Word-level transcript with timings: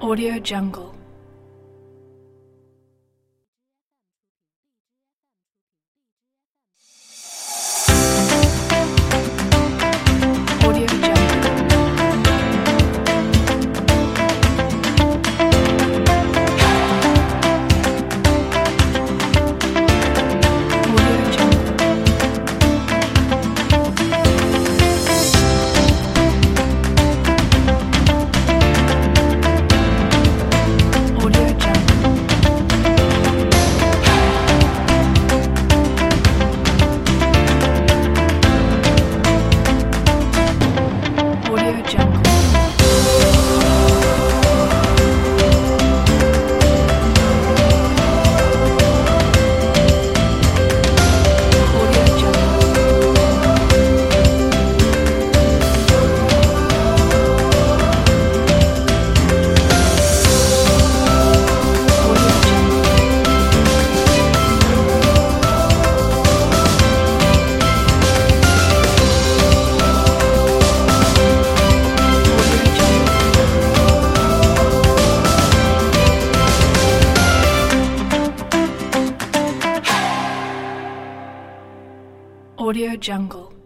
Audio 0.00 0.38
Jungle. 0.38 0.97
Audio 82.68 82.96
Jungle. 82.96 83.57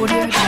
Audio. 0.00 0.39